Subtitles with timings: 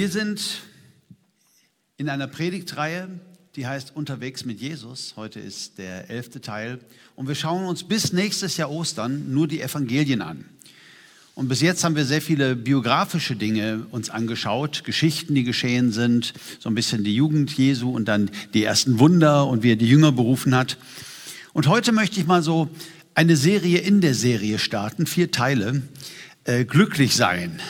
[0.00, 0.62] Wir sind
[1.98, 3.06] in einer Predigtreihe,
[3.54, 5.12] die heißt Unterwegs mit Jesus.
[5.16, 6.78] Heute ist der elfte Teil.
[7.16, 10.46] Und wir schauen uns bis nächstes Jahr Ostern nur die Evangelien an.
[11.34, 16.32] Und bis jetzt haben wir sehr viele biografische Dinge uns angeschaut, Geschichten, die geschehen sind,
[16.60, 19.86] so ein bisschen die Jugend Jesu und dann die ersten Wunder und wie er die
[19.86, 20.78] Jünger berufen hat.
[21.52, 22.70] Und heute möchte ich mal so
[23.12, 25.82] eine Serie in der Serie starten, vier Teile.
[26.44, 27.60] Äh, glücklich sein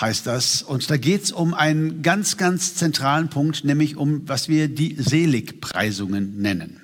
[0.00, 0.62] heißt das.
[0.62, 4.96] Und da geht es um einen ganz, ganz zentralen Punkt, nämlich um, was wir die
[4.98, 6.80] Seligpreisungen nennen.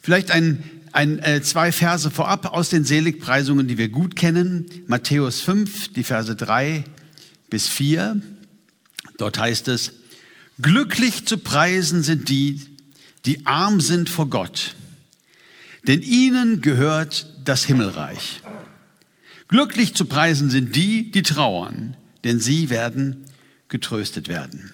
[0.00, 0.62] Vielleicht ein,
[0.92, 4.66] ein, äh, zwei Verse vorab aus den Seligpreisungen, die wir gut kennen.
[4.86, 6.84] Matthäus 5, die Verse 3
[7.50, 8.20] bis 4.
[9.16, 9.92] Dort heißt es,
[10.60, 12.60] glücklich zu preisen sind die,
[13.26, 14.76] die arm sind vor Gott,
[15.86, 18.40] denn ihnen gehört das Himmelreich.
[19.48, 23.24] Glücklich zu preisen sind die, die trauern, denn sie werden
[23.68, 24.72] getröstet werden.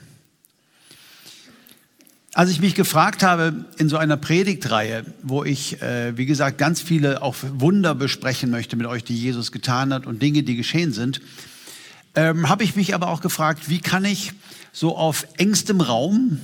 [2.33, 6.83] Als ich mich gefragt habe in so einer Predigtreihe, wo ich, äh, wie gesagt, ganz
[6.83, 10.93] viele auch Wunder besprechen möchte mit euch, die Jesus getan hat und Dinge, die geschehen
[10.93, 11.21] sind,
[12.17, 14.33] ähm, habe ich mich aber auch gefragt, wie kann ich
[14.73, 16.41] so auf engstem Raum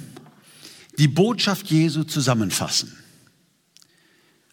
[0.99, 2.97] die Botschaft Jesu zusammenfassen?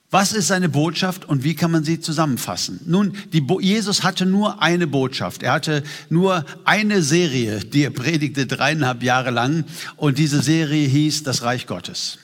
[0.10, 2.80] Was ist seine Botschaft und wie kann man sie zusammenfassen?
[2.86, 3.18] Nun,
[3.60, 5.44] Jesus hatte nur eine Botschaft.
[5.44, 9.66] Er hatte nur eine Serie, die er predigte dreieinhalb Jahre lang.
[9.98, 12.20] Und diese Serie hieß Das Reich Gottes.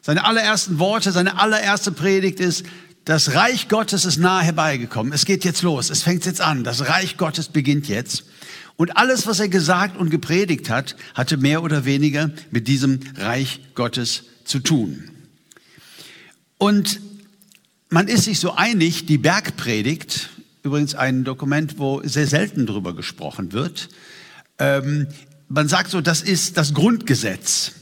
[0.00, 2.64] Seine allerersten Worte, seine allererste Predigt ist,
[3.04, 5.12] das Reich Gottes ist nahe herbeigekommen.
[5.12, 5.90] Es geht jetzt los.
[5.90, 6.64] Es fängt jetzt an.
[6.64, 8.24] Das Reich Gottes beginnt jetzt.
[8.76, 13.60] Und alles, was er gesagt und gepredigt hat, hatte mehr oder weniger mit diesem Reich
[13.74, 15.09] Gottes zu tun.
[16.60, 17.00] Und
[17.88, 20.28] man ist sich so einig, die Bergpredigt,
[20.62, 23.88] übrigens ein Dokument, wo sehr selten drüber gesprochen wird,
[24.58, 25.06] ähm,
[25.48, 27.72] man sagt so, das ist das Grundgesetz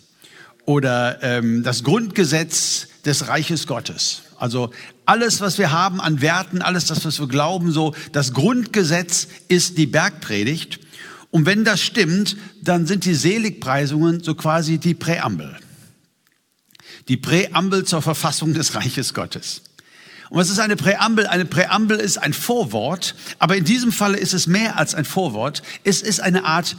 [0.64, 4.22] oder ähm, das Grundgesetz des Reiches Gottes.
[4.38, 4.70] Also
[5.06, 9.76] alles, was wir haben an Werten, alles das, was wir glauben, so das Grundgesetz ist
[9.76, 10.78] die Bergpredigt.
[11.32, 15.56] Und wenn das stimmt, dann sind die Seligpreisungen so quasi die Präambel
[17.08, 19.62] die Präambel zur Verfassung des Reiches Gottes.
[20.30, 21.26] Und was ist eine Präambel?
[21.26, 25.62] Eine Präambel ist ein Vorwort, aber in diesem Falle ist es mehr als ein Vorwort.
[25.84, 26.76] Es ist eine Art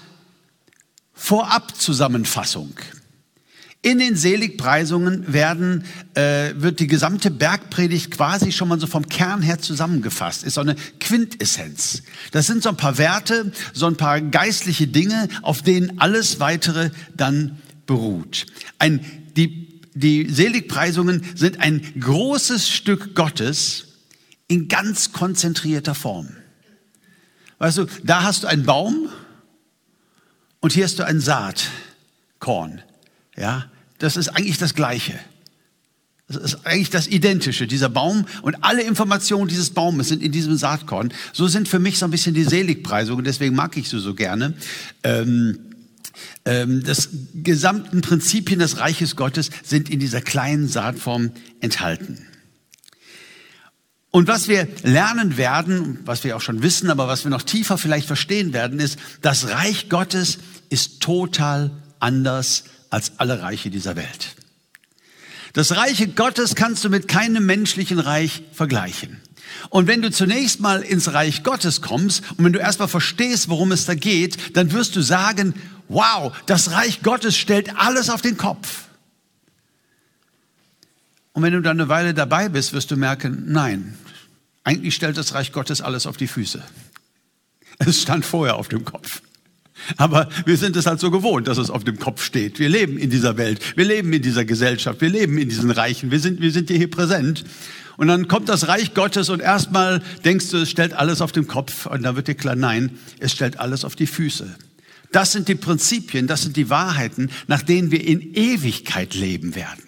[1.14, 2.74] Vorabzusammenfassung.
[3.82, 9.42] In den Seligpreisungen werden, äh, wird die gesamte Bergpredigt quasi schon mal so vom Kern
[9.42, 10.44] her zusammengefasst.
[10.44, 12.04] Ist so eine Quintessenz.
[12.32, 16.92] Das sind so ein paar Werte, so ein paar geistliche Dinge, auf denen alles weitere
[17.16, 18.48] dann beruht.
[18.80, 19.00] Ein,
[19.38, 23.88] die die Seligpreisungen sind ein großes Stück Gottes
[24.48, 26.30] in ganz konzentrierter Form.
[27.60, 29.10] Weißt du, da hast du einen Baum
[30.60, 32.82] und hier hast du ein Saatkorn.
[33.36, 33.70] Ja,
[34.00, 35.20] das ist eigentlich das Gleiche.
[36.28, 40.56] Das ist eigentlich das Identische, dieser Baum und alle Informationen dieses Baumes sind in diesem
[40.58, 41.12] Saatkorn.
[41.34, 44.54] So sind für mich so ein bisschen die Seligpreisungen, deswegen mag ich sie so gerne.
[45.04, 45.69] Ähm,
[46.44, 51.32] das gesamten Prinzipien des Reiches Gottes sind in dieser kleinen Saatform
[51.62, 52.26] enthalten.
[54.12, 57.78] Und was wir lernen werden, was wir auch schon wissen, aber was wir noch tiefer
[57.78, 64.36] vielleicht verstehen werden, ist, das Reich Gottes ist total anders als alle Reiche dieser Welt.
[65.54, 69.18] Das Reiche Gottes kannst du mit keinem menschlichen Reich vergleichen.
[69.70, 73.72] Und wenn du zunächst mal ins Reich Gottes kommst und wenn du erstmal verstehst, worum
[73.72, 75.54] es da geht, dann wirst du sagen,
[75.88, 78.86] wow, das Reich Gottes stellt alles auf den Kopf.
[81.34, 83.98] Und wenn du dann eine Weile dabei bist, wirst du merken, nein,
[84.64, 86.62] eigentlich stellt das Reich Gottes alles auf die Füße.
[87.80, 89.22] Es stand vorher auf dem Kopf.
[89.98, 92.60] Aber wir sind es halt so gewohnt, dass es auf dem Kopf steht.
[92.60, 96.12] Wir leben in dieser Welt, wir leben in dieser Gesellschaft, wir leben in diesen Reichen,
[96.12, 97.44] wir sind, wir sind hier präsent.
[97.98, 101.48] Und dann kommt das Reich Gottes und erstmal denkst du, es stellt alles auf den
[101.48, 101.86] Kopf.
[101.86, 104.56] Und dann wird dir klar, nein, es stellt alles auf die Füße.
[105.12, 109.84] Das sind die Prinzipien, das sind die Wahrheiten, nach denen wir in Ewigkeit leben werden.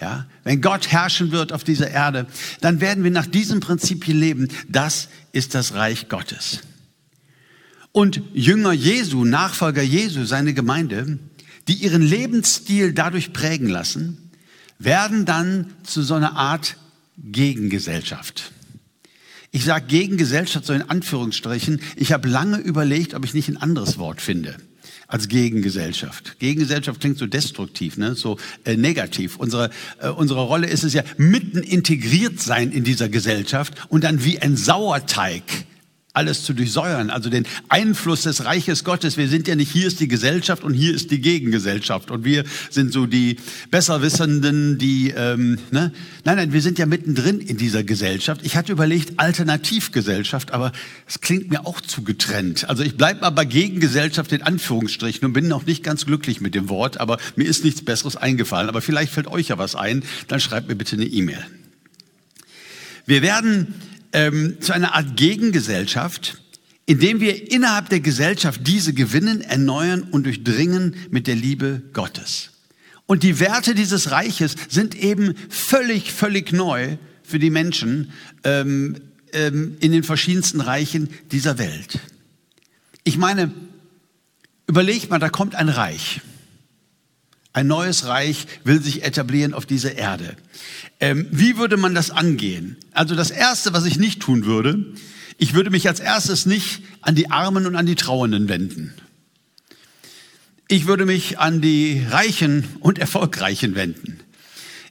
[0.00, 2.26] Ja, wenn Gott herrschen wird auf dieser Erde,
[2.60, 4.48] dann werden wir nach diesen Prinzipien leben.
[4.68, 6.60] Das ist das Reich Gottes.
[7.98, 11.18] Und Jünger Jesu, Nachfolger Jesu, seine Gemeinde,
[11.66, 14.30] die ihren Lebensstil dadurch prägen lassen,
[14.78, 16.76] werden dann zu so einer Art
[17.16, 18.52] Gegengesellschaft.
[19.50, 21.80] Ich sage Gegengesellschaft so in Anführungsstrichen.
[21.96, 24.54] Ich habe lange überlegt, ob ich nicht ein anderes Wort finde
[25.08, 26.38] als Gegengesellschaft.
[26.38, 28.14] Gegengesellschaft klingt so destruktiv, ne?
[28.14, 29.38] so äh, negativ.
[29.38, 29.70] Unsere,
[30.00, 34.38] äh, unsere Rolle ist es ja, mitten integriert sein in dieser Gesellschaft und dann wie
[34.38, 35.42] ein Sauerteig
[36.14, 39.16] alles zu durchsäuern, also den Einfluss des Reiches Gottes.
[39.16, 42.44] Wir sind ja nicht, hier ist die Gesellschaft und hier ist die Gegengesellschaft und wir
[42.70, 43.36] sind so die
[43.70, 45.92] Besserwissenden, die, ähm, ne?
[46.24, 48.40] nein, nein, wir sind ja mittendrin in dieser Gesellschaft.
[48.42, 50.72] Ich hatte überlegt, Alternativgesellschaft, aber
[51.06, 52.68] es klingt mir auch zu getrennt.
[52.68, 56.54] Also ich bleibe mal bei Gegengesellschaft in Anführungsstrichen und bin noch nicht ganz glücklich mit
[56.54, 58.68] dem Wort, aber mir ist nichts Besseres eingefallen.
[58.68, 61.44] Aber vielleicht fällt euch ja was ein, dann schreibt mir bitte eine E-Mail.
[63.06, 63.74] Wir werden
[64.12, 66.40] ähm, zu einer Art Gegengesellschaft,
[66.86, 72.50] indem wir innerhalb der Gesellschaft diese gewinnen, erneuern und durchdringen mit der Liebe Gottes.
[73.06, 78.12] Und die Werte dieses Reiches sind eben völlig, völlig neu für die Menschen
[78.44, 78.96] ähm,
[79.32, 82.00] ähm, in den verschiedensten Reichen dieser Welt.
[83.04, 83.52] Ich meine,
[84.66, 86.20] überleg mal, da kommt ein Reich.
[87.52, 90.36] Ein neues Reich will sich etablieren auf dieser Erde.
[91.00, 92.76] Ähm, wie würde man das angehen?
[92.92, 94.94] Also das Erste, was ich nicht tun würde,
[95.38, 98.94] ich würde mich als erstes nicht an die Armen und an die Trauenden wenden.
[100.66, 104.18] Ich würde mich an die Reichen und Erfolgreichen wenden.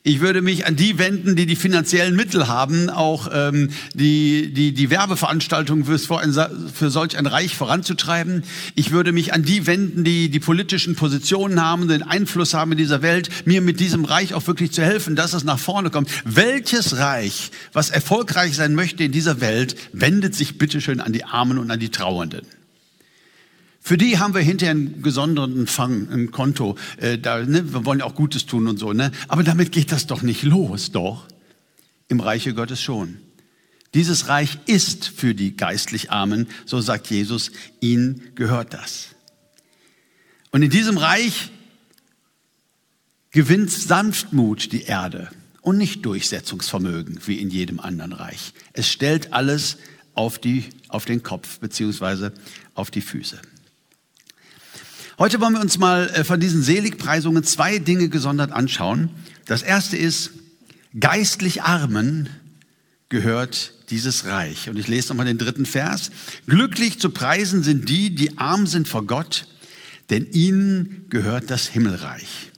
[0.04, 4.74] Ich würde mich an die wenden, die die finanziellen Mittel haben, auch ähm, die, die,
[4.74, 8.44] die Werbeveranstaltungen für, für solch ein Reich voranzutreiben.
[8.76, 12.78] Ich würde mich an die wenden, die die politischen Positionen haben, den Einfluss haben in
[12.78, 16.10] dieser Welt, mir mit diesem Reich auch wirklich zu helfen, dass es nach vorne kommt.
[16.24, 21.58] Welches Reich, was erfolgreich sein möchte in dieser Welt, wendet sich bitteschön an die Armen
[21.58, 22.56] und an die Trauernden?
[23.88, 26.75] Für die haben wir hinterher einen gesonderten Fang, ein Konto.
[26.98, 28.92] Äh, da, ne, wir wollen ja auch Gutes tun und so.
[28.92, 29.13] Ne?
[29.30, 31.25] Aber damit geht das doch nicht los, doch.
[32.10, 33.16] Im Reiche Gottes schon.
[33.94, 39.16] Dieses Reich ist für die geistlich Armen, so sagt Jesus, ihnen gehört das.
[40.51, 41.50] Und in diesem Reich
[43.31, 45.30] gewinnt Sanftmut die Erde
[45.62, 48.51] und nicht Durchsetzungsvermögen wie in jedem anderen Reich.
[48.74, 49.78] Es stellt alles
[50.13, 52.34] auf, die, auf den Kopf beziehungsweise
[52.74, 53.39] auf die Füße.
[55.19, 59.10] Heute wollen wir uns mal äh, von diesen Seligpreisungen zwei Dinge gesondert anschauen.
[59.46, 60.30] Das erste ist,
[61.00, 62.30] geistlich Armen
[63.10, 64.69] gehört dieses Reich.
[64.69, 66.12] Und ich lese nochmal den dritten Vers.
[66.46, 69.48] Glücklich zu preisen sind die, die arm sind vor Gott,
[70.12, 72.52] denn ihnen gehört das Himmelreich.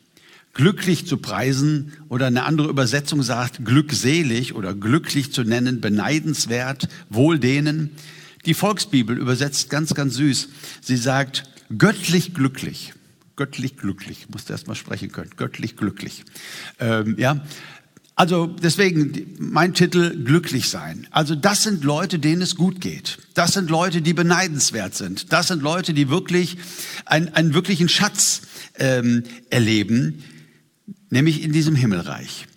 [0.53, 7.39] Glücklich zu preisen oder eine andere Übersetzung sagt glückselig oder glücklich zu nennen, beneidenswert, wohl
[7.39, 7.91] denen.
[8.45, 10.49] Die Volksbibel übersetzt ganz, ganz süß.
[10.81, 11.45] Sie sagt,
[11.77, 12.93] göttlich glücklich.
[13.35, 15.31] Göttlich glücklich, ich musste erst mal sprechen können.
[15.37, 16.25] Göttlich glücklich.
[16.79, 17.45] Ähm, ja,
[18.19, 21.07] also deswegen mein Titel glücklich sein.
[21.09, 23.17] Also das sind Leute, denen es gut geht.
[23.33, 25.31] Das sind Leute, die beneidenswert sind.
[25.31, 26.57] Das sind Leute, die wirklich
[27.05, 28.41] einen, einen wirklichen Schatz
[28.77, 30.21] ähm, erleben,
[31.09, 32.47] nämlich in diesem Himmelreich.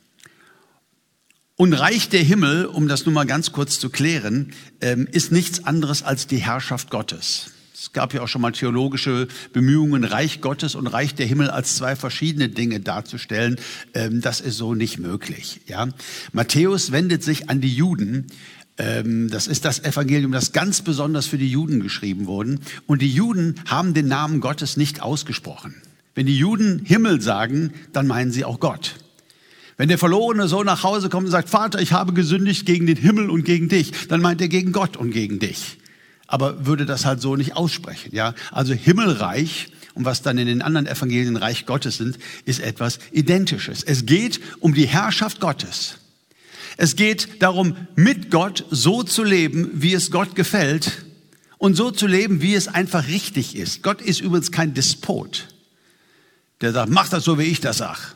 [1.54, 5.64] Und Reich der Himmel, um das nun mal ganz kurz zu klären, ähm, ist nichts
[5.64, 7.51] anderes als die Herrschaft Gottes.
[7.82, 11.74] Es gab ja auch schon mal theologische Bemühungen, Reich Gottes und Reich der Himmel als
[11.74, 13.56] zwei verschiedene Dinge darzustellen.
[13.92, 15.62] Ähm, das ist so nicht möglich.
[15.66, 15.88] Ja?
[16.32, 18.28] Matthäus wendet sich an die Juden.
[18.78, 22.60] Ähm, das ist das Evangelium, das ganz besonders für die Juden geschrieben wurde.
[22.86, 25.74] Und die Juden haben den Namen Gottes nicht ausgesprochen.
[26.14, 28.94] Wenn die Juden Himmel sagen, dann meinen sie auch Gott.
[29.76, 32.98] Wenn der verlorene Sohn nach Hause kommt und sagt, Vater, ich habe gesündigt gegen den
[32.98, 35.78] Himmel und gegen dich, dann meint er gegen Gott und gegen dich
[36.32, 38.14] aber würde das halt so nicht aussprechen.
[38.14, 42.98] Ja, also Himmelreich und was dann in den anderen Evangelien Reich Gottes sind, ist etwas
[43.12, 43.82] Identisches.
[43.82, 45.98] Es geht um die Herrschaft Gottes.
[46.78, 51.04] Es geht darum, mit Gott so zu leben, wie es Gott gefällt
[51.58, 53.82] und so zu leben, wie es einfach richtig ist.
[53.82, 55.48] Gott ist übrigens kein Despot,
[56.62, 58.14] der sagt, mach das so, wie ich das sag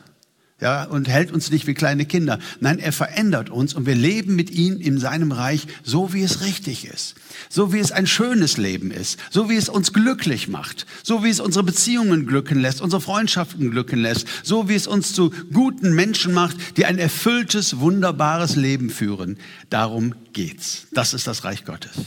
[0.59, 2.39] ja, und hält uns nicht wie kleine Kinder.
[2.59, 6.41] Nein, er verändert uns und wir leben mit ihm in seinem Reich so, wie es
[6.41, 7.13] richtig ist.
[7.47, 9.19] So wie es ein schönes Leben ist.
[9.29, 10.87] So wie es uns glücklich macht.
[11.03, 14.25] So wie es unsere Beziehungen glücken lässt, unsere Freundschaften glücken lässt.
[14.41, 19.37] So wie es uns zu guten Menschen macht, die ein erfülltes, wunderbares Leben führen.
[19.69, 20.87] Darum geht's.
[20.91, 22.05] Das ist das Reich Gottes.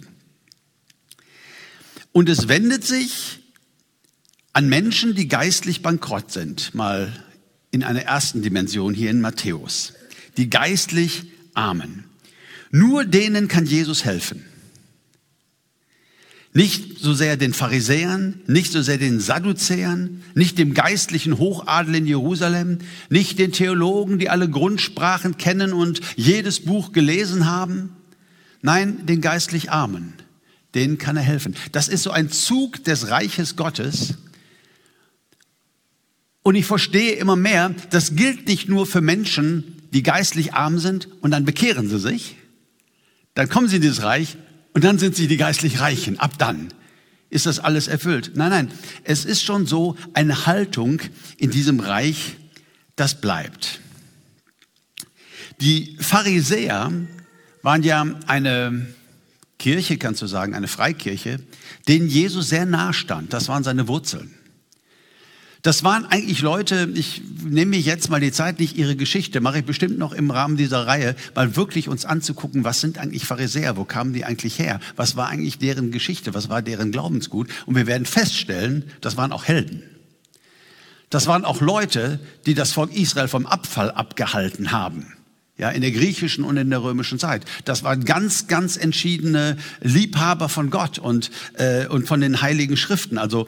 [2.11, 3.39] Und es wendet sich
[4.53, 6.75] an Menschen, die geistlich bankrott sind.
[6.75, 7.13] Mal
[7.71, 9.95] in einer ersten Dimension hier in Matthäus.
[10.37, 11.25] Die geistlich
[11.55, 12.05] Armen.
[12.71, 14.45] Nur denen kann Jesus helfen.
[16.53, 22.07] Nicht so sehr den Pharisäern, nicht so sehr den Sadduzäern, nicht dem geistlichen Hochadel in
[22.07, 27.95] Jerusalem, nicht den Theologen, die alle Grundsprachen kennen und jedes Buch gelesen haben.
[28.63, 30.15] Nein, den geistlich Armen.
[30.75, 31.55] Denen kann er helfen.
[31.71, 34.15] Das ist so ein Zug des Reiches Gottes,
[36.43, 41.09] und ich verstehe immer mehr, das gilt nicht nur für Menschen, die geistlich arm sind
[41.21, 42.37] und dann bekehren sie sich,
[43.35, 44.37] dann kommen sie in dieses Reich
[44.73, 46.19] und dann sind sie die geistlich Reichen.
[46.19, 46.73] Ab dann
[47.29, 48.33] ist das alles erfüllt.
[48.35, 48.73] Nein, nein,
[49.05, 51.01] es ist schon so eine Haltung
[51.37, 52.37] in diesem Reich,
[52.97, 53.81] das bleibt.
[55.61, 56.93] Die Pharisäer
[57.63, 58.87] waren ja eine
[59.59, 61.39] Kirche, kannst du sagen, eine Freikirche,
[61.87, 63.33] denen Jesus sehr nahe stand.
[63.33, 64.35] Das waren seine Wurzeln.
[65.63, 69.59] Das waren eigentlich Leute, ich nehme mir jetzt mal die Zeit, nicht ihre Geschichte, mache
[69.59, 73.77] ich bestimmt noch im Rahmen dieser Reihe, mal wirklich uns anzugucken, was sind eigentlich Pharisäer,
[73.77, 77.49] wo kamen die eigentlich her, was war eigentlich deren Geschichte, was war deren Glaubensgut.
[77.67, 79.83] Und wir werden feststellen, das waren auch Helden.
[81.11, 85.15] Das waren auch Leute, die das Volk Israel vom Abfall abgehalten haben.
[85.59, 87.45] Ja, in der griechischen und in der römischen Zeit.
[87.67, 93.19] Das waren ganz, ganz entschiedene Liebhaber von Gott und, äh, und von den heiligen Schriften.
[93.19, 93.47] Also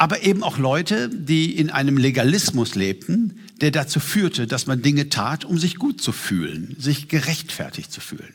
[0.00, 5.10] aber eben auch Leute, die in einem Legalismus lebten, der dazu führte, dass man Dinge
[5.10, 8.32] tat, um sich gut zu fühlen, sich gerechtfertigt zu fühlen.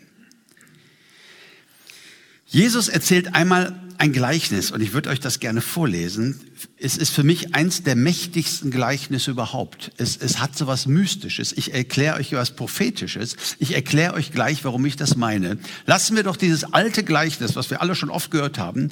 [2.45, 6.39] Jesus erzählt einmal ein Gleichnis und ich würde euch das gerne vorlesen.
[6.77, 9.91] Es ist für mich eins der mächtigsten Gleichnisse überhaupt.
[9.97, 11.51] Es, es hat so was Mystisches.
[11.51, 13.37] Ich erkläre euch was Prophetisches.
[13.57, 15.57] Ich erkläre euch gleich, warum ich das meine.
[15.87, 18.91] Lassen wir doch dieses alte Gleichnis, was wir alle schon oft gehört haben,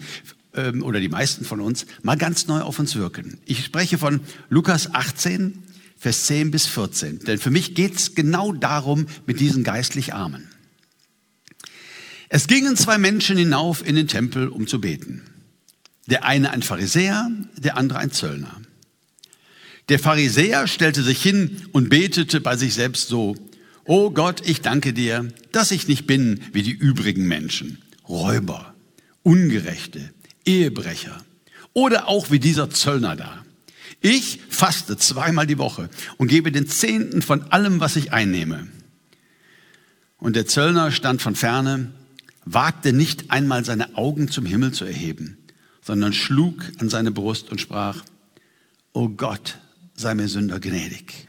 [0.56, 3.40] ähm, oder die meisten von uns, mal ganz neu auf uns wirken.
[3.46, 5.64] Ich spreche von Lukas 18,
[5.98, 7.20] Vers 10 bis 14.
[7.20, 10.50] Denn für mich geht es genau darum mit diesen geistlich Armen.
[12.30, 15.22] Es gingen zwei Menschen hinauf in den Tempel, um zu beten.
[16.08, 18.60] Der eine ein Pharisäer, der andere ein Zöllner.
[19.90, 23.36] Der Pharisäer stellte sich hin und betete bei sich selbst so,
[23.86, 28.74] O Gott, ich danke dir, dass ich nicht bin wie die übrigen Menschen, Räuber,
[29.24, 30.14] Ungerechte,
[30.46, 31.24] Ehebrecher
[31.74, 33.44] oder auch wie dieser Zöllner da.
[34.02, 38.68] Ich faste zweimal die Woche und gebe den Zehnten von allem, was ich einnehme.
[40.18, 41.92] Und der Zöllner stand von ferne,
[42.46, 45.38] wagte nicht einmal seine Augen zum Himmel zu erheben,
[45.82, 48.04] sondern schlug an seine Brust und sprach,
[48.92, 49.58] O Gott,
[49.96, 51.28] sei mir Sünder gnädig.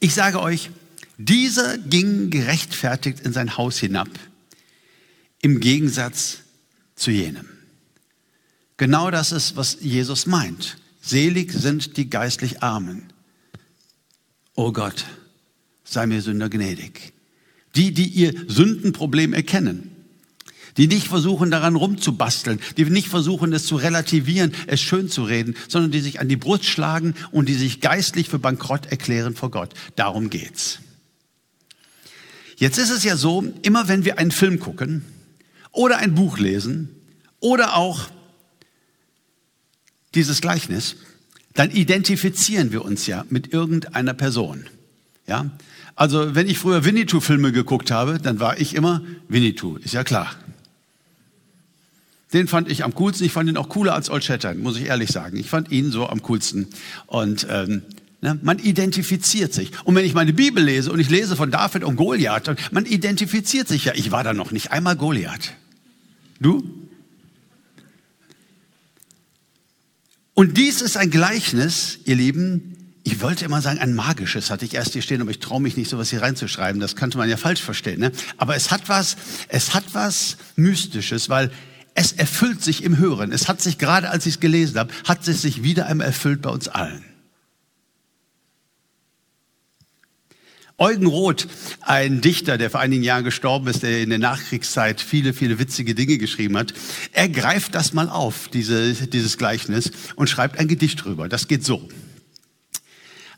[0.00, 0.70] Ich sage euch,
[1.16, 4.08] dieser ging gerechtfertigt in sein Haus hinab,
[5.42, 6.38] im Gegensatz
[6.94, 7.57] zu jenem.
[8.78, 10.78] Genau das ist, was Jesus meint.
[11.02, 13.12] Selig sind die geistlich Armen.
[14.54, 15.04] Oh Gott,
[15.84, 17.12] sei mir Sünder gnädig.
[17.74, 19.90] Die, die ihr Sündenproblem erkennen.
[20.76, 22.60] Die nicht versuchen, daran rumzubasteln.
[22.76, 26.36] Die nicht versuchen, es zu relativieren, es schön zu reden, sondern die sich an die
[26.36, 29.74] Brust schlagen und die sich geistlich für bankrott erklären vor Gott.
[29.96, 30.78] Darum geht's.
[32.56, 35.04] Jetzt ist es ja so, immer wenn wir einen Film gucken
[35.72, 36.90] oder ein Buch lesen
[37.40, 38.08] oder auch
[40.18, 40.96] dieses Gleichnis,
[41.54, 44.66] dann identifizieren wir uns ja mit irgendeiner Person.
[45.28, 45.50] Ja?
[45.94, 50.34] Also, wenn ich früher Winnetou-Filme geguckt habe, dann war ich immer Winnetou, ist ja klar.
[52.32, 53.24] Den fand ich am coolsten.
[53.24, 55.38] Ich fand ihn auch cooler als Old Shatterhand, muss ich ehrlich sagen.
[55.38, 56.66] Ich fand ihn so am coolsten.
[57.06, 57.82] Und ähm,
[58.20, 59.70] ne, man identifiziert sich.
[59.84, 63.66] Und wenn ich meine Bibel lese und ich lese von David und Goliath, man identifiziert
[63.66, 63.94] sich ja.
[63.94, 65.54] Ich war da noch nicht einmal Goliath.
[66.38, 66.77] Du?
[70.38, 74.74] Und dies ist ein Gleichnis, ihr Lieben, ich wollte immer sagen, ein magisches hatte ich
[74.74, 76.80] erst hier stehen, aber ich traue mich nicht, sowas hier reinzuschreiben.
[76.80, 77.98] Das könnte man ja falsch verstehen.
[77.98, 78.12] Ne?
[78.36, 79.16] Aber es hat was,
[79.48, 81.50] es hat was Mystisches, weil
[81.96, 83.32] es erfüllt sich im Hören.
[83.32, 86.40] Es hat sich gerade, als ich es gelesen habe, hat es sich wieder einmal erfüllt
[86.40, 87.04] bei uns allen.
[90.80, 91.48] Eugen Roth,
[91.80, 95.96] ein Dichter, der vor einigen Jahren gestorben ist, der in der Nachkriegszeit viele, viele witzige
[95.96, 96.72] Dinge geschrieben hat,
[97.12, 101.28] er greift das mal auf, diese, dieses Gleichnis, und schreibt ein Gedicht drüber.
[101.28, 101.88] Das geht so.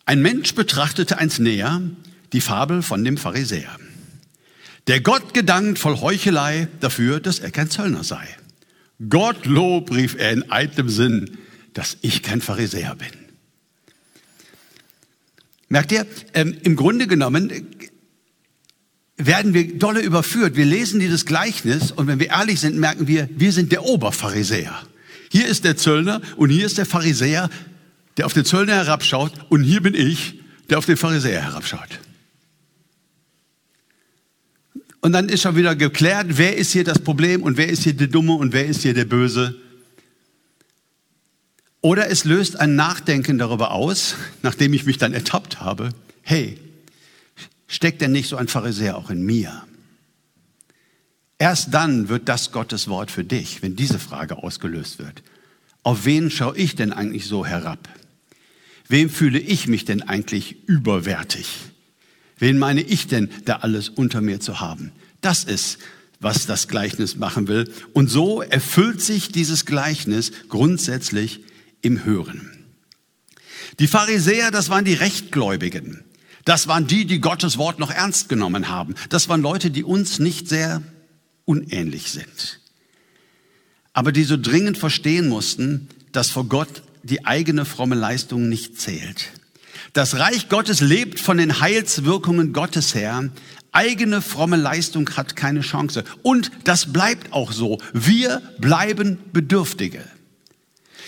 [0.04, 1.80] Ein Mensch betrachtete eins näher,
[2.34, 3.74] die Fabel von dem Pharisäer.
[4.86, 8.28] Der Gott gedankt voll Heuchelei dafür, dass er kein Zöllner sei.
[9.08, 11.38] Gottlob, rief er in eitlem Sinn,
[11.72, 13.19] dass ich kein Pharisäer bin.
[15.70, 17.50] Merkt ihr, ähm, im Grunde genommen
[19.16, 20.56] werden wir dolle überführt.
[20.56, 24.74] Wir lesen dieses Gleichnis und wenn wir ehrlich sind, merken wir, wir sind der Oberpharisäer.
[25.30, 27.48] Hier ist der Zöllner und hier ist der Pharisäer,
[28.16, 32.00] der auf den Zöllner herabschaut und hier bin ich, der auf den Pharisäer herabschaut.
[35.00, 37.94] Und dann ist schon wieder geklärt, wer ist hier das Problem und wer ist hier
[37.94, 39.54] der Dumme und wer ist hier der Böse.
[41.82, 45.90] Oder es löst ein Nachdenken darüber aus, nachdem ich mich dann ertappt habe,
[46.22, 46.58] hey,
[47.66, 49.64] steckt denn nicht so ein Pharisäer auch in mir?
[51.38, 55.22] Erst dann wird das Gottes Wort für dich, wenn diese Frage ausgelöst wird.
[55.82, 57.88] Auf wen schaue ich denn eigentlich so herab?
[58.88, 61.54] Wem fühle ich mich denn eigentlich überwertig?
[62.38, 64.92] Wen meine ich denn, da alles unter mir zu haben?
[65.22, 65.78] Das ist
[66.20, 67.72] was das Gleichnis machen will.
[67.94, 71.40] Und so erfüllt sich dieses Gleichnis grundsätzlich
[71.82, 72.50] im Hören.
[73.78, 76.04] Die Pharisäer, das waren die Rechtgläubigen.
[76.44, 78.94] Das waren die, die Gottes Wort noch ernst genommen haben.
[79.08, 80.82] Das waren Leute, die uns nicht sehr
[81.44, 82.60] unähnlich sind.
[83.92, 89.32] Aber die so dringend verstehen mussten, dass vor Gott die eigene fromme Leistung nicht zählt.
[89.92, 93.30] Das Reich Gottes lebt von den Heilswirkungen Gottes her.
[93.72, 96.04] Eigene fromme Leistung hat keine Chance.
[96.22, 97.78] Und das bleibt auch so.
[97.92, 100.04] Wir bleiben Bedürftige.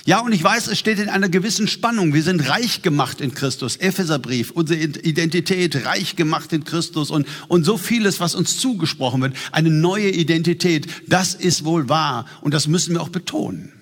[0.05, 2.13] Ja, und ich weiß, es steht in einer gewissen Spannung.
[2.13, 3.77] Wir sind reich gemacht in Christus.
[3.77, 9.37] Epheserbrief, unsere Identität reich gemacht in Christus und, und so vieles, was uns zugesprochen wird.
[9.53, 13.73] Eine neue Identität, das ist wohl wahr und das müssen wir auch betonen.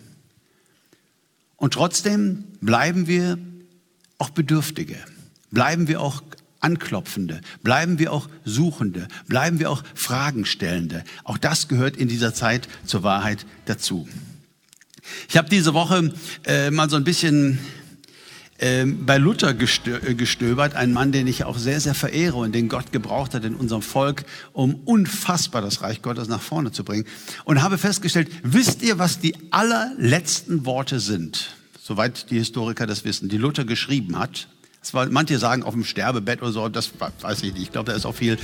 [1.56, 3.38] Und trotzdem bleiben wir
[4.18, 4.96] auch Bedürftige,
[5.50, 6.22] bleiben wir auch
[6.60, 11.02] Anklopfende, bleiben wir auch Suchende, bleiben wir auch Fragenstellende.
[11.24, 14.06] Auch das gehört in dieser Zeit zur Wahrheit dazu.
[15.28, 16.12] Ich habe diese Woche
[16.46, 17.58] äh, mal so ein bisschen
[18.58, 22.68] äh, bei Luther äh, gestöbert, ein Mann, den ich auch sehr, sehr verehre und den
[22.68, 27.06] Gott gebraucht hat in unserem Volk, um unfassbar das Reich Gottes nach vorne zu bringen.
[27.44, 31.56] Und habe festgestellt, wisst ihr, was die allerletzten Worte sind?
[31.80, 34.48] Soweit die Historiker das wissen, die Luther geschrieben hat.
[34.92, 37.62] War, manche sagen auf dem Sterbebett oder so, das weiß ich nicht.
[37.62, 38.38] Ich glaube, da ist auch viel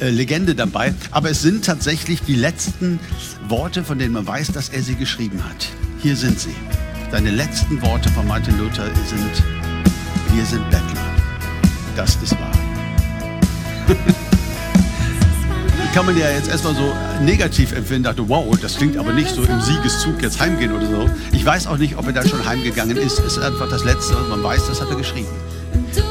[0.00, 0.94] äh, Legende dabei.
[1.10, 3.00] Aber es sind tatsächlich die letzten
[3.48, 5.68] Worte, von denen man weiß, dass er sie geschrieben hat.
[6.00, 6.54] Hier sind sie.
[7.10, 9.42] Deine letzten Worte von Martin Luther sind,
[10.32, 11.14] wir sind Bettler.
[11.96, 12.52] Das ist wahr.
[15.92, 19.42] kann man ja jetzt erstmal so negativ empfinden, dachte, wow, das klingt aber nicht so
[19.42, 21.10] im Siegeszug jetzt heimgehen oder so.
[21.32, 23.18] Ich weiß auch nicht, ob er da schon heimgegangen ist.
[23.18, 25.28] Es ist einfach das Letzte, man weiß, das hat er geschrieben.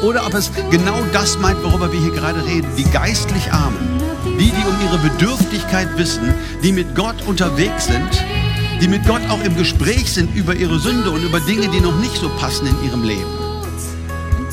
[0.02, 2.68] Oder ob es genau das meint, worüber wir hier gerade reden.
[2.78, 4.00] Die geistlich Armen,
[4.40, 8.26] die, die um ihre Bedürftigkeit wissen, die mit Gott unterwegs sind,
[8.82, 11.96] die mit Gott auch im Gespräch sind über ihre Sünde und über Dinge, die noch
[12.00, 13.40] nicht so passen in ihrem Leben.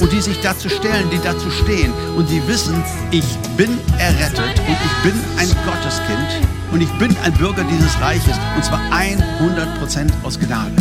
[0.01, 3.25] Und die sich dazu stellen, die dazu stehen und die wissen, ich
[3.57, 8.65] bin errettet und ich bin ein Gotteskind und ich bin ein Bürger dieses Reiches und
[8.65, 10.73] zwar 100% aus Gnade.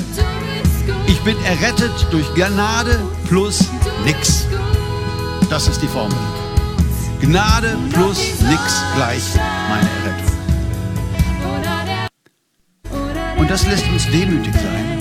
[1.27, 3.61] Ich bin errettet durch Gnade plus
[4.05, 4.45] nix.
[5.49, 6.15] Das ist die Formel.
[7.19, 9.23] Gnade plus nix gleich
[9.67, 10.37] meine Errettung.
[13.39, 14.99] Und das lässt uns demütig sein.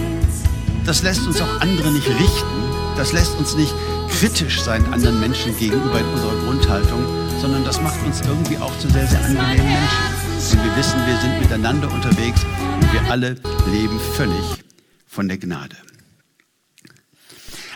[0.87, 2.63] Das lässt uns auch andere nicht richten.
[2.97, 3.75] Das lässt uns nicht
[4.09, 7.05] kritisch sein anderen Menschen gegenüber in unserer Grundhaltung,
[7.39, 10.53] sondern das macht uns irgendwie auch zu sehr, sehr angenehmen Menschen.
[10.53, 12.41] Denn wir wissen, wir sind miteinander unterwegs
[12.81, 13.37] und wir alle
[13.71, 14.65] leben völlig
[15.07, 15.77] von der Gnade.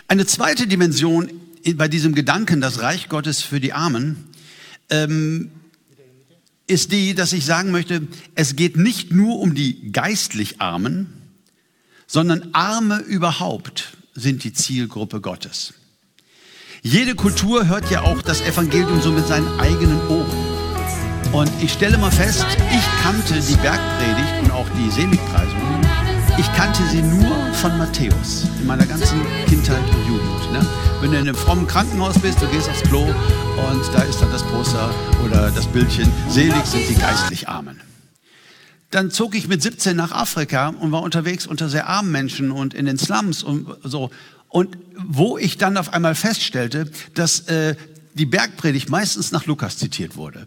[0.09, 1.29] Eine zweite Dimension
[1.75, 4.17] bei diesem Gedanken, das Reich Gottes für die Armen,
[4.89, 5.51] ähm,
[6.65, 11.13] ist die, dass ich sagen möchte, es geht nicht nur um die geistlich Armen,
[12.07, 15.75] sondern Arme überhaupt sind die Zielgruppe Gottes.
[16.81, 21.33] Jede Kultur hört ja auch das Evangelium so mit seinen eigenen Ohren.
[21.33, 25.58] Und ich stelle mal fest, ich kannte die Bergpredigt und auch die Seligpreisungen,
[26.39, 30.51] ich kannte sie nur von Matthäus in meiner ganzen Kindheit und Jugend.
[30.53, 30.65] Ne?
[31.01, 34.31] Wenn du in einem frommen Krankenhaus bist, du gehst aufs Klo und da ist dann
[34.31, 34.89] das Poster
[35.25, 37.81] oder das Bildchen, selig sind die geistlich Armen.
[38.89, 42.73] Dann zog ich mit 17 nach Afrika und war unterwegs unter sehr armen Menschen und
[42.73, 44.09] in den Slums und so.
[44.47, 47.75] Und wo ich dann auf einmal feststellte, dass äh,
[48.13, 50.45] die Bergpredigt meistens nach Lukas zitiert wurde.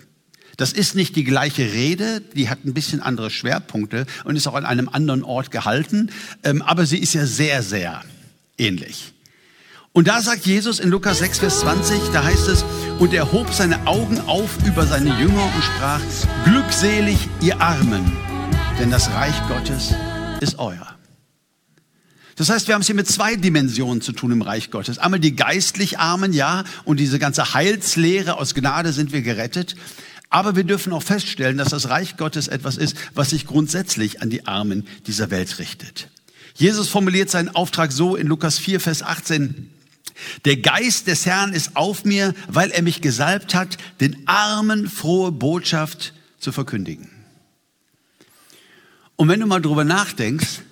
[0.56, 4.54] Das ist nicht die gleiche Rede, die hat ein bisschen andere Schwerpunkte und ist auch
[4.54, 6.10] an einem anderen Ort gehalten,
[6.44, 8.02] ähm, aber sie ist ja sehr, sehr
[8.58, 9.12] ähnlich.
[9.94, 12.64] Und da sagt Jesus in Lukas 6, Vers 20, da heißt es,
[12.98, 16.00] und er hob seine Augen auf über seine Jünger und sprach,
[16.44, 18.10] glückselig ihr Armen,
[18.78, 19.94] denn das Reich Gottes
[20.40, 20.96] ist euer.
[22.36, 24.98] Das heißt, wir haben es hier mit zwei Dimensionen zu tun im Reich Gottes.
[24.98, 29.76] Einmal die geistlich Armen, ja, und diese ganze Heilslehre aus Gnade sind wir gerettet.
[30.32, 34.30] Aber wir dürfen auch feststellen, dass das Reich Gottes etwas ist, was sich grundsätzlich an
[34.30, 36.08] die Armen dieser Welt richtet.
[36.54, 39.70] Jesus formuliert seinen Auftrag so in Lukas 4, Vers 18.
[40.46, 45.32] Der Geist des Herrn ist auf mir, weil er mich gesalbt hat, den Armen frohe
[45.32, 47.10] Botschaft zu verkündigen.
[49.16, 50.62] Und wenn du mal drüber nachdenkst,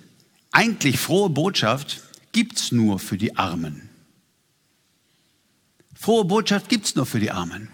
[0.51, 3.89] eigentlich frohe Botschaft gibt's nur für die Armen.
[5.93, 7.67] Frohe Botschaft gibt's nur für die Armen.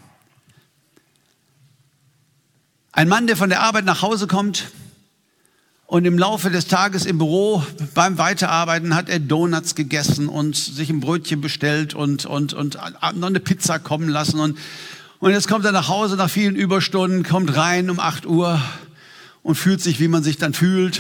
[2.98, 4.72] Ein Mann, der von der Arbeit nach Hause kommt
[5.86, 10.90] und im Laufe des Tages im Büro beim Weiterarbeiten hat er Donuts gegessen und sich
[10.90, 12.80] ein Brötchen bestellt und, und, und
[13.14, 14.40] noch eine Pizza kommen lassen.
[14.40, 14.58] Und,
[15.20, 18.60] und jetzt kommt er nach Hause nach vielen Überstunden, kommt rein um 8 Uhr
[19.44, 21.00] und fühlt sich, wie man sich dann fühlt.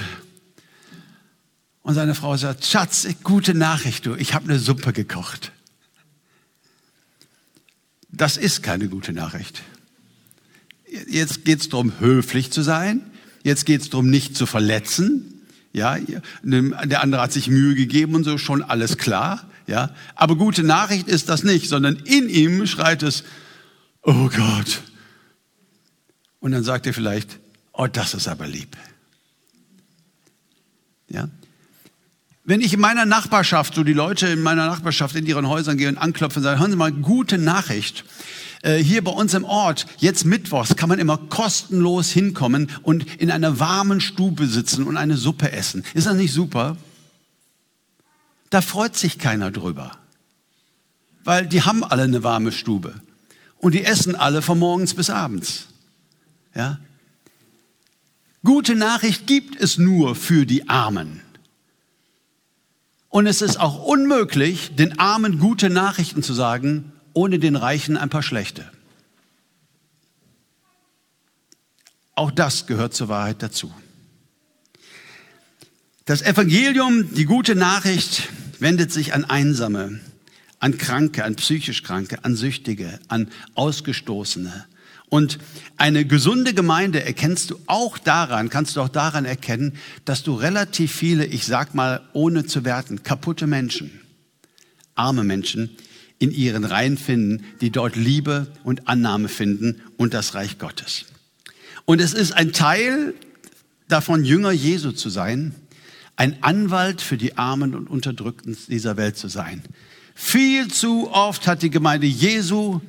[1.81, 5.51] Und seine Frau sagt, Schatz, gute Nachricht, du, ich habe eine Suppe gekocht.
[8.11, 9.63] Das ist keine gute Nachricht.
[11.07, 13.01] Jetzt geht es darum, höflich zu sein.
[13.43, 15.43] Jetzt geht es darum, nicht zu verletzen.
[15.73, 15.97] Ja,
[16.43, 19.49] der andere hat sich Mühe gegeben und so, schon alles klar.
[19.67, 23.23] Ja, aber gute Nachricht ist das nicht, sondern in ihm schreit es,
[24.01, 24.81] oh Gott.
[26.39, 27.39] Und dann sagt er vielleicht,
[27.73, 28.77] oh, das ist aber lieb.
[31.09, 31.29] Ja,
[32.49, 35.89] wenn ich in meiner Nachbarschaft, so die Leute in meiner Nachbarschaft in ihren Häusern gehen
[35.89, 38.05] und anklopfen und sagen, hören Sie mal, gute Nachricht.
[38.61, 43.31] Äh, hier bei uns im Ort, jetzt Mittwochs, kann man immer kostenlos hinkommen und in
[43.31, 45.83] einer warmen Stube sitzen und eine Suppe essen.
[45.93, 46.77] Ist das nicht super?
[48.49, 49.91] Da freut sich keiner drüber.
[51.23, 52.93] Weil die haben alle eine warme Stube.
[53.57, 55.67] Und die essen alle von morgens bis abends.
[56.55, 56.79] Ja?
[58.43, 61.21] Gute Nachricht gibt es nur für die Armen.
[63.09, 68.09] Und es ist auch unmöglich, den Armen gute Nachrichten zu sagen, ohne den Reichen ein
[68.09, 68.71] paar schlechte.
[72.13, 73.73] Auch das gehört zur Wahrheit dazu.
[76.05, 79.99] Das Evangelium, die gute Nachricht, wendet sich an Einsame,
[80.59, 84.67] an Kranke, an psychisch Kranke, an Süchtige, an Ausgestoßene,
[85.09, 85.39] und
[85.77, 90.93] eine gesunde Gemeinde erkennst du auch daran, kannst du auch daran erkennen, dass du relativ
[90.93, 94.01] viele, ich sag mal, ohne zu werten, kaputte Menschen,
[94.95, 95.77] arme Menschen
[96.19, 101.05] in ihren Reihen finden, die dort Liebe und Annahme finden und das Reich Gottes.
[101.85, 103.13] Und es ist ein Teil
[103.87, 105.53] davon, Jünger Jesu zu sein,
[106.15, 109.61] ein Anwalt für die Armen und Unterdrückten dieser Welt zu sein.
[110.15, 112.81] Viel zu oft hat die Gemeinde Jesu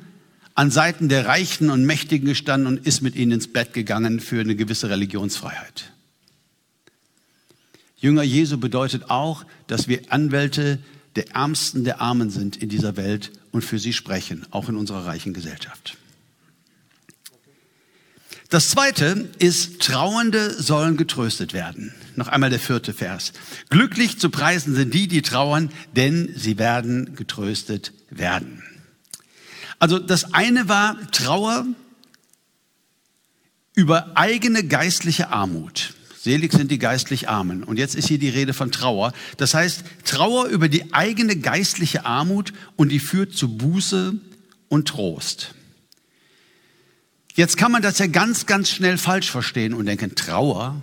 [0.55, 4.41] an Seiten der Reichen und Mächtigen gestanden und ist mit ihnen ins Bett gegangen für
[4.41, 5.93] eine gewisse Religionsfreiheit.
[7.97, 10.79] Jünger Jesu bedeutet auch, dass wir Anwälte
[11.19, 15.05] der Ärmsten der Armen sind in dieser Welt und für sie sprechen, auch in unserer
[15.05, 15.97] reichen Gesellschaft.
[18.47, 21.93] Das zweite ist, Trauernde sollen getröstet werden.
[22.15, 23.33] Noch einmal der vierte Vers.
[23.69, 28.63] Glücklich zu preisen sind die, die trauern, denn sie werden getröstet werden.
[29.77, 31.65] Also das eine war Trauer
[33.75, 35.95] über eigene geistliche Armut.
[36.21, 37.63] Selig sind die geistlich Armen.
[37.63, 39.13] Und jetzt ist hier die Rede von Trauer.
[39.37, 44.15] Das heißt, Trauer über die eigene geistliche Armut und die führt zu Buße
[44.67, 45.53] und Trost.
[47.35, 50.81] Jetzt kann man das ja ganz, ganz schnell falsch verstehen und denken, Trauer,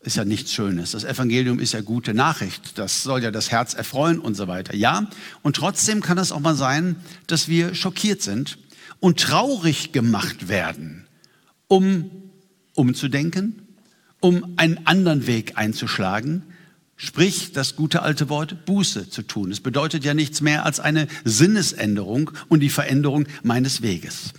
[0.00, 0.92] ist ja nichts Schönes.
[0.92, 2.78] Das Evangelium ist ja gute Nachricht.
[2.78, 4.74] Das soll ja das Herz erfreuen und so weiter.
[4.74, 5.10] Ja,
[5.42, 8.58] und trotzdem kann es auch mal sein, dass wir schockiert sind
[9.00, 11.06] und traurig gemacht werden,
[11.68, 12.10] um
[12.74, 13.61] umzudenken,
[14.22, 16.44] um einen anderen Weg einzuschlagen,
[16.96, 19.50] sprich das gute alte Wort Buße zu tun.
[19.50, 24.32] Es bedeutet ja nichts mehr als eine Sinnesänderung und die Veränderung meines Weges.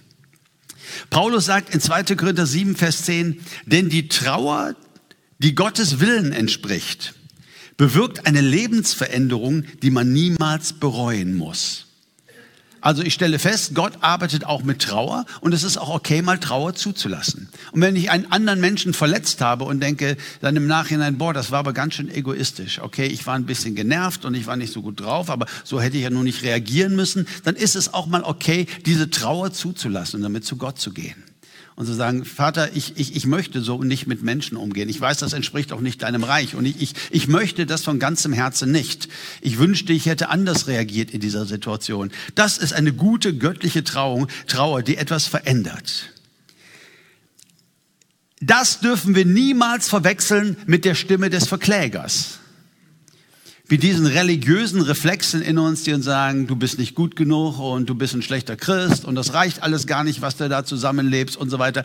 [1.09, 2.15] Paulus sagt in 2.
[2.15, 4.75] Korinther 7, Vers 10, denn die Trauer,
[5.39, 7.13] die Gottes Willen entspricht,
[7.75, 11.87] bewirkt eine Lebensveränderung, die man niemals bereuen muss.
[12.83, 16.37] Also ich stelle fest, Gott arbeitet auch mit Trauer und es ist auch okay, mal
[16.37, 17.47] Trauer zuzulassen.
[17.71, 21.49] Und wenn ich einen anderen Menschen verletzt habe und denke dann im Nachhinein, boah, das
[21.49, 22.81] war aber ganz schön egoistisch.
[22.81, 25.79] Okay, ich war ein bisschen genervt und ich war nicht so gut drauf, aber so
[25.79, 27.25] hätte ich ja nur nicht reagieren müssen.
[27.45, 31.32] Dann ist es auch mal okay, diese Trauer zuzulassen und damit zu Gott zu gehen
[31.75, 34.89] und zu sagen, Vater, ich, ich, ich möchte so nicht mit Menschen umgehen.
[34.89, 37.99] Ich weiß, das entspricht auch nicht deinem Reich und ich, ich, ich möchte das von
[37.99, 39.07] ganzem Herzen nicht.
[39.41, 42.11] Ich wünschte, ich hätte anders reagiert in dieser Situation.
[42.35, 46.09] Das ist eine gute göttliche Trauung, Trauer, die etwas verändert.
[48.39, 52.39] Das dürfen wir niemals verwechseln mit der Stimme des Verklägers
[53.73, 57.89] wie diesen religiösen Reflexen in uns, die uns sagen, du bist nicht gut genug und
[57.89, 61.35] du bist ein schlechter Christ und das reicht alles gar nicht, was du da zusammenlebst
[61.35, 61.81] und so weiter.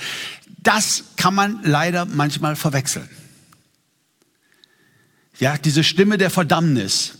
[0.58, 3.08] Das kann man leider manchmal verwechseln.
[5.38, 7.14] Ja, diese Stimme der Verdammnis,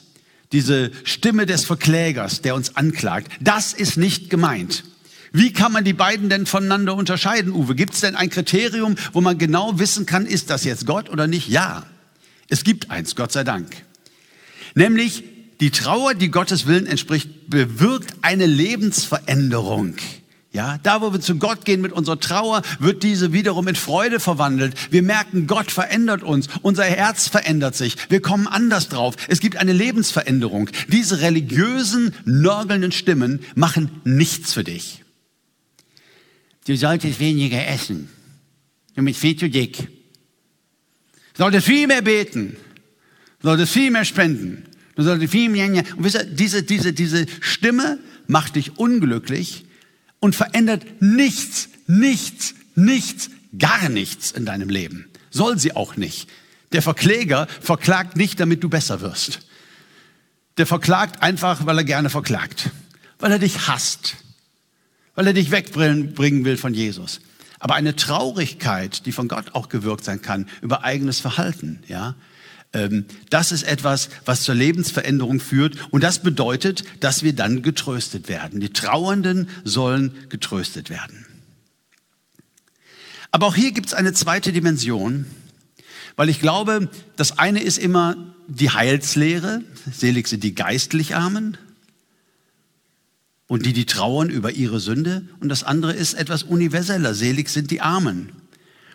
[0.52, 4.84] diese Stimme des Verklägers, der uns anklagt, das ist nicht gemeint.
[5.32, 7.74] Wie kann man die beiden denn voneinander unterscheiden, Uwe?
[7.74, 11.26] Gibt es denn ein Kriterium, wo man genau wissen kann, ist das jetzt Gott oder
[11.26, 11.48] nicht?
[11.48, 11.86] Ja,
[12.50, 13.87] es gibt eins, Gott sei Dank.
[14.74, 15.24] Nämlich
[15.60, 19.96] die Trauer, die Gottes Willen entspricht, bewirkt eine Lebensveränderung.
[20.50, 24.18] Ja, da wo wir zu Gott gehen mit unserer Trauer, wird diese wiederum in Freude
[24.18, 24.74] verwandelt.
[24.90, 26.48] Wir merken, Gott verändert uns.
[26.62, 27.96] Unser Herz verändert sich.
[28.08, 29.14] Wir kommen anders drauf.
[29.28, 30.70] Es gibt eine Lebensveränderung.
[30.88, 35.04] Diese religiösen, nörgelnden Stimmen machen nichts für dich.
[36.66, 38.08] Du solltest weniger essen.
[38.94, 39.88] Du bist viel zu dick.
[41.36, 42.56] solltest viel mehr beten,
[43.40, 45.66] du solltest viel mehr spenden, du solltest viel mehr.
[45.66, 49.64] Und wisst ihr, diese, diese, diese Stimme macht dich unglücklich
[50.20, 55.06] und verändert nichts, nichts, nichts, gar nichts in deinem Leben.
[55.30, 56.28] Soll sie auch nicht.
[56.72, 59.40] Der Verkläger verklagt nicht, damit du besser wirst.
[60.58, 62.70] Der verklagt einfach, weil er gerne verklagt.
[63.18, 64.16] Weil er dich hasst.
[65.14, 67.20] Weil er dich wegbringen will von Jesus.
[67.58, 72.14] Aber eine Traurigkeit, die von Gott auch gewirkt sein kann, über eigenes Verhalten, ja,
[73.30, 75.76] das ist etwas, was zur Lebensveränderung führt.
[75.90, 78.60] Und das bedeutet, dass wir dann getröstet werden.
[78.60, 81.26] Die Trauernden sollen getröstet werden.
[83.30, 85.26] Aber auch hier gibt es eine zweite Dimension,
[86.16, 91.58] weil ich glaube, das eine ist immer die Heilslehre, selig sind die geistlich Armen
[93.46, 95.22] und die, die trauern über ihre Sünde.
[95.40, 98.30] Und das andere ist etwas universeller, selig sind die Armen.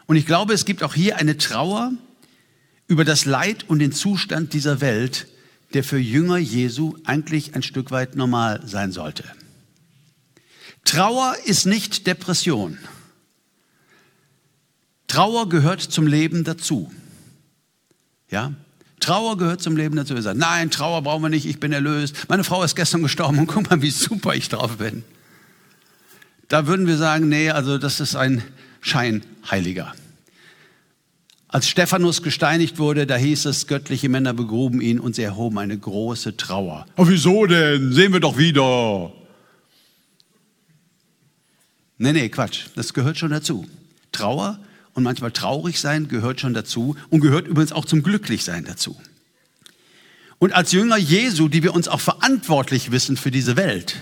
[0.06, 1.94] Und ich glaube, es gibt auch hier eine Trauer
[2.88, 5.28] über das Leid und den Zustand dieser Welt,
[5.74, 9.24] der für Jünger Jesu eigentlich ein Stück weit normal sein sollte.
[10.86, 12.78] Trauer ist nicht Depression.
[15.08, 16.92] Trauer gehört zum Leben dazu.
[18.30, 18.54] Ja?
[19.00, 20.16] Trauer gehört zum Leben dazu.
[20.16, 22.30] Wir sagen, nein, Trauer brauchen wir nicht, ich bin erlöst.
[22.30, 25.04] Meine Frau ist gestern gestorben und guck mal, wie super ich drauf bin.
[26.48, 28.44] Da würden wir sagen, nee, also das ist ein
[28.82, 29.94] Scheinheiliger.
[31.54, 35.78] Als Stephanus gesteinigt wurde, da hieß es, göttliche Männer begruben ihn und sie erhoben eine
[35.78, 36.88] große Trauer.
[36.96, 37.94] Aber wieso denn?
[37.94, 39.14] Sehen wir doch wieder.
[42.00, 42.66] Nee, nee, Quatsch.
[42.76, 43.68] Das gehört schon dazu.
[44.12, 44.60] Trauer
[44.96, 49.00] und manchmal traurig sein gehört schon dazu und gehört übrigens auch zum Glücklichsein dazu.
[50.40, 53.96] Und als Jünger Jesu, die wir uns auch verantwortlich wissen für diese Welt,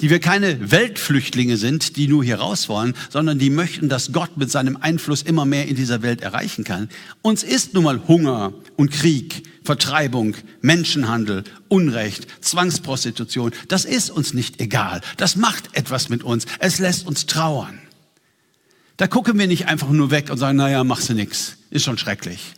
[0.00, 4.36] die wir keine Weltflüchtlinge sind, die nur hier raus wollen, sondern die möchten, dass Gott
[4.36, 6.88] mit seinem Einfluss immer mehr in dieser Welt erreichen kann.
[7.22, 13.52] Uns ist nun mal Hunger und Krieg, Vertreibung, Menschenhandel, Unrecht, Zwangsprostitution.
[13.68, 15.00] Das ist uns nicht egal.
[15.16, 16.46] Das macht etwas mit uns.
[16.58, 17.78] Es lässt uns trauern.
[18.98, 21.56] Da gucken wir nicht einfach nur weg und sagen, naja, machst du nix.
[21.70, 22.55] Ist schon schrecklich.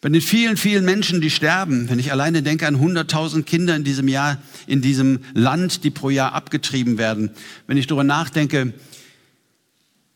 [0.00, 3.82] Bei den vielen, vielen Menschen, die sterben, wenn ich alleine denke an 100.000 Kinder in
[3.82, 7.30] diesem Jahr, in diesem Land, die pro Jahr abgetrieben werden.
[7.66, 8.74] Wenn ich darüber nachdenke,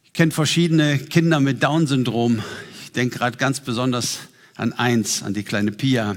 [0.05, 2.43] ich kenne verschiedene Kinder mit Down-Syndrom.
[2.85, 4.21] Ich denke gerade ganz besonders
[4.55, 6.15] an eins, an die kleine Pia.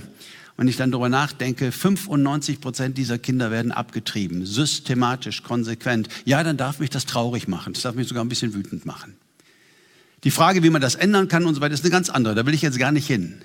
[0.57, 6.07] Wenn ich dann darüber nachdenke, 95 Prozent dieser Kinder werden abgetrieben, systematisch, konsequent.
[6.23, 7.73] Ja, dann darf mich das traurig machen.
[7.73, 9.15] Das darf mich sogar ein bisschen wütend machen.
[10.23, 12.35] Die Frage, wie man das ändern kann und so weiter, ist eine ganz andere.
[12.35, 13.41] Da will ich jetzt gar nicht hin.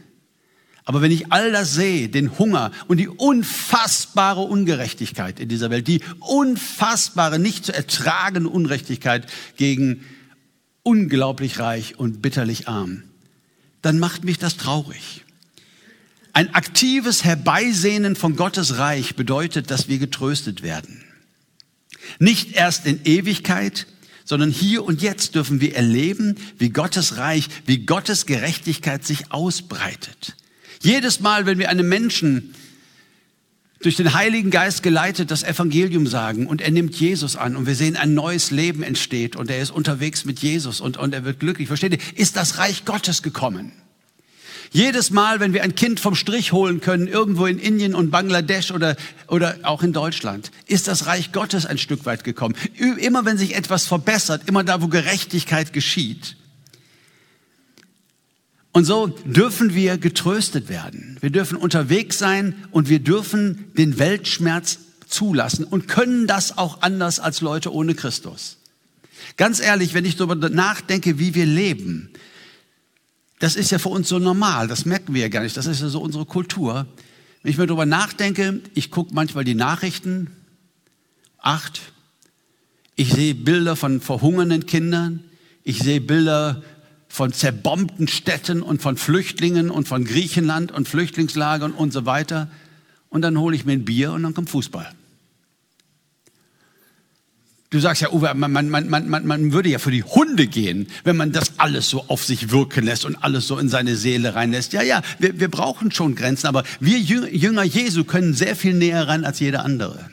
[0.84, 5.88] Aber wenn ich all das sehe, den Hunger und die unfassbare Ungerechtigkeit in dieser Welt,
[5.88, 10.04] die unfassbare, nicht zu ertragende Unrechtigkeit gegen
[10.82, 13.02] unglaublich reich und bitterlich arm,
[13.82, 15.24] dann macht mich das traurig.
[16.32, 21.02] Ein aktives Herbeisehnen von Gottes Reich bedeutet, dass wir getröstet werden.
[22.18, 23.86] Nicht erst in Ewigkeit,
[24.24, 30.36] sondern hier und jetzt dürfen wir erleben, wie Gottes Reich, wie Gottes Gerechtigkeit sich ausbreitet.
[30.82, 32.54] Jedes Mal, wenn wir einem Menschen
[33.82, 37.74] durch den Heiligen Geist geleitet das Evangelium sagen und er nimmt Jesus an und wir
[37.74, 41.40] sehen ein neues Leben entsteht und er ist unterwegs mit Jesus und, und er wird
[41.40, 41.68] glücklich.
[41.68, 42.18] Versteht ihr?
[42.18, 43.72] Ist das Reich Gottes gekommen?
[44.72, 48.70] Jedes Mal, wenn wir ein Kind vom Strich holen können, irgendwo in Indien und Bangladesch
[48.70, 52.54] oder, oder auch in Deutschland, ist das Reich Gottes ein Stück weit gekommen.
[52.98, 56.36] Immer wenn sich etwas verbessert, immer da, wo Gerechtigkeit geschieht,
[58.72, 61.16] und so dürfen wir getröstet werden.
[61.20, 64.78] Wir dürfen unterwegs sein und wir dürfen den Weltschmerz
[65.08, 68.58] zulassen und können das auch anders als Leute ohne Christus.
[69.36, 72.10] Ganz ehrlich, wenn ich darüber nachdenke, wie wir leben,
[73.40, 75.80] das ist ja für uns so normal, das merken wir ja gar nicht, das ist
[75.80, 76.86] ja so unsere Kultur.
[77.42, 80.30] Wenn ich mir darüber nachdenke, ich gucke manchmal die Nachrichten,
[81.38, 81.80] acht,
[82.96, 85.24] ich sehe Bilder von verhungernden Kindern,
[85.64, 86.62] ich sehe Bilder
[87.10, 92.48] von zerbombten Städten und von Flüchtlingen und von Griechenland und Flüchtlingslagern und so weiter.
[93.08, 94.88] Und dann hole ich mir ein Bier und dann kommt Fußball.
[97.70, 100.86] Du sagst ja, Uwe, man, man, man, man, man würde ja für die Hunde gehen,
[101.02, 104.36] wenn man das alles so auf sich wirken lässt und alles so in seine Seele
[104.36, 104.72] reinlässt.
[104.72, 109.08] Ja, ja, wir, wir brauchen schon Grenzen, aber wir Jünger Jesu können sehr viel näher
[109.08, 110.10] ran als jeder andere.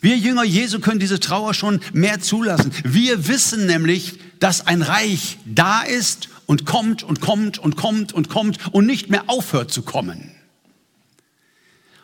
[0.00, 2.72] Wir Jünger Jesu können diese Trauer schon mehr zulassen.
[2.84, 8.28] Wir wissen nämlich, dass ein Reich da ist und kommt und kommt und kommt und
[8.28, 10.30] kommt und nicht mehr aufhört zu kommen.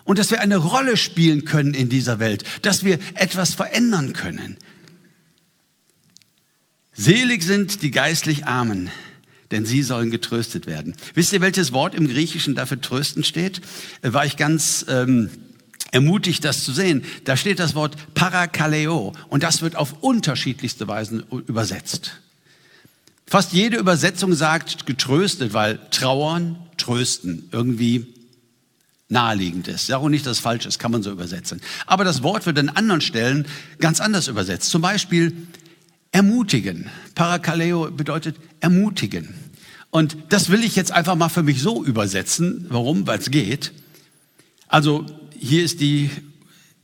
[0.04, 4.58] Und dass wir eine Rolle spielen können in dieser Welt, dass wir etwas verändern können.
[6.92, 8.90] Selig sind die geistlich Armen,
[9.50, 10.94] denn sie sollen getröstet werden.
[11.14, 13.62] Wisst ihr, welches Wort im Griechischen dafür trösten steht?
[14.02, 15.30] Äh, war ich ganz ähm,
[15.94, 17.04] ermutigt, das zu sehen.
[17.24, 22.20] Da steht das Wort Parakaleo und das wird auf unterschiedlichste Weisen übersetzt.
[23.26, 28.06] Fast jede Übersetzung sagt getröstet, weil trauern, trösten irgendwie
[29.08, 29.88] naheliegend ist.
[29.88, 31.60] Ja, auch nicht, dass es falsch ist, kann man so übersetzen.
[31.86, 33.46] Aber das Wort wird an anderen Stellen
[33.78, 34.70] ganz anders übersetzt.
[34.70, 35.46] Zum Beispiel
[36.10, 36.90] ermutigen.
[37.14, 39.34] Parakaleo bedeutet ermutigen.
[39.90, 42.66] Und das will ich jetzt einfach mal für mich so übersetzen.
[42.68, 43.06] Warum?
[43.06, 43.72] Weil es geht.
[44.66, 45.06] Also
[45.38, 46.10] hier ist die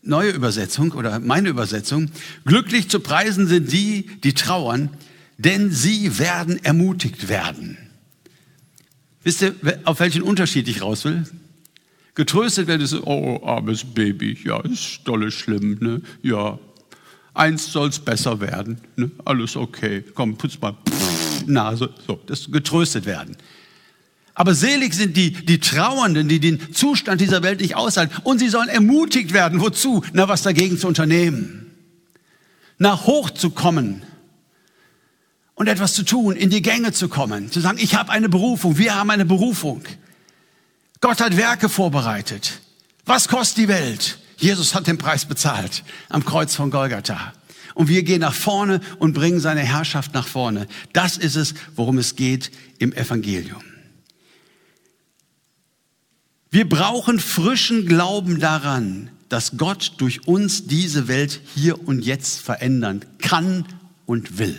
[0.02, 2.10] neue Übersetzung oder meine Übersetzung.
[2.44, 4.90] Glücklich zu preisen sind die, die trauern,
[5.38, 7.78] denn sie werden ermutigt werden.
[9.22, 11.24] Wisst ihr, auf welchen Unterschied ich raus will?
[12.14, 16.02] Getröstet werden ist, oh, armes Baby, ja, ist dolle schlimm, ne?
[16.22, 16.58] Ja,
[17.34, 19.10] eins soll's besser werden, ne?
[19.24, 20.76] Alles okay, komm, putz mal
[21.46, 23.36] Nase, so, das getröstet werden.
[24.40, 28.16] Aber selig sind die, die Trauernden, die den Zustand dieser Welt nicht aushalten.
[28.24, 29.60] Und sie sollen ermutigt werden.
[29.60, 30.02] Wozu?
[30.14, 31.70] Na, was dagegen zu unternehmen.
[32.78, 34.02] Nach hochzukommen
[35.56, 38.78] und etwas zu tun, in die Gänge zu kommen, zu sagen, ich habe eine Berufung,
[38.78, 39.82] wir haben eine Berufung.
[41.02, 42.62] Gott hat Werke vorbereitet.
[43.04, 44.20] Was kostet die Welt?
[44.38, 47.34] Jesus hat den Preis bezahlt am Kreuz von Golgatha.
[47.74, 50.66] Und wir gehen nach vorne und bringen seine Herrschaft nach vorne.
[50.94, 53.60] Das ist es, worum es geht im Evangelium.
[56.50, 63.04] Wir brauchen frischen Glauben daran, dass Gott durch uns diese Welt hier und jetzt verändern
[63.18, 63.64] kann
[64.04, 64.58] und will.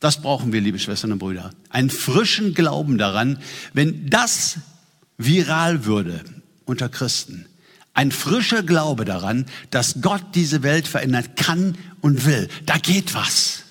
[0.00, 1.50] Das brauchen wir, liebe Schwestern und Brüder.
[1.68, 3.38] Einen frischen Glauben daran,
[3.74, 4.58] wenn das
[5.18, 6.24] viral würde
[6.64, 7.46] unter Christen.
[7.92, 12.48] Ein frischer Glaube daran, dass Gott diese Welt verändern kann und will.
[12.64, 13.64] Da geht was.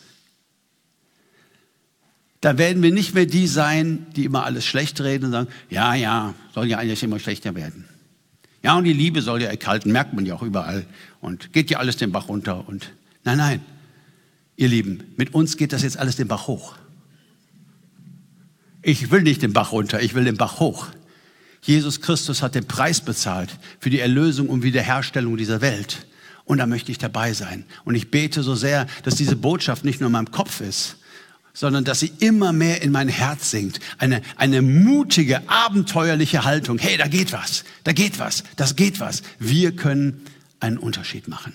[2.47, 5.95] Da werden wir nicht mehr die sein, die immer alles schlecht reden und sagen, ja,
[5.95, 7.83] ja, soll ja eigentlich immer schlechter werden.
[8.63, 10.85] Ja, und die Liebe soll ja erkalten, merkt man ja auch überall.
[11.19, 12.65] Und geht ja alles den Bach runter.
[12.65, 12.93] Und
[13.25, 13.65] nein, nein,
[14.55, 16.75] Ihr Lieben, mit uns geht das jetzt alles den Bach hoch.
[18.81, 20.87] Ich will nicht den Bach runter, ich will den Bach hoch.
[21.63, 23.49] Jesus Christus hat den Preis bezahlt
[23.81, 26.07] für die Erlösung und Wiederherstellung dieser Welt.
[26.45, 27.65] Und da möchte ich dabei sein.
[27.83, 30.95] Und ich bete so sehr, dass diese Botschaft nicht nur in meinem Kopf ist,
[31.57, 33.79] sondern dass sie immer mehr in mein Herz sinkt.
[33.97, 36.77] Eine, eine mutige, abenteuerliche Haltung.
[36.77, 39.23] Hey, da geht was, da geht was, das geht was.
[39.39, 40.21] Wir können
[40.59, 41.53] einen Unterschied machen.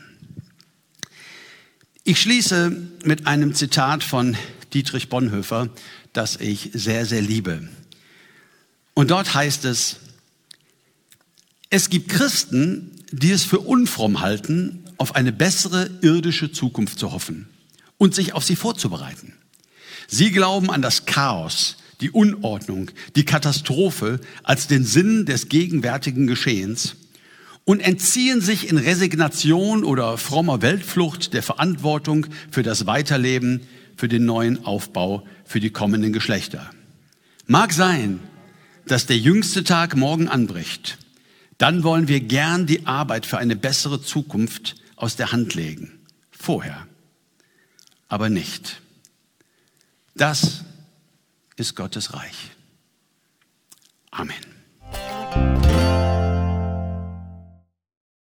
[2.02, 4.36] Ich schließe mit einem Zitat von
[4.74, 5.68] Dietrich Bonhoeffer,
[6.12, 7.68] das ich sehr, sehr liebe.
[8.94, 10.00] Und dort heißt es,
[11.70, 17.46] es gibt Christen, die es für unfromm halten, auf eine bessere irdische Zukunft zu hoffen
[17.98, 19.34] und sich auf sie vorzubereiten.
[20.08, 26.96] Sie glauben an das Chaos, die Unordnung, die Katastrophe als den Sinn des gegenwärtigen Geschehens
[27.64, 33.60] und entziehen sich in Resignation oder frommer Weltflucht der Verantwortung für das Weiterleben,
[33.96, 36.70] für den neuen Aufbau, für die kommenden Geschlechter.
[37.46, 38.20] Mag sein,
[38.86, 40.98] dass der jüngste Tag morgen anbricht.
[41.58, 46.00] Dann wollen wir gern die Arbeit für eine bessere Zukunft aus der Hand legen.
[46.30, 46.86] Vorher.
[48.08, 48.81] Aber nicht.
[50.14, 50.64] Das
[51.56, 52.52] ist Gottes Reich.
[54.10, 54.44] Amen.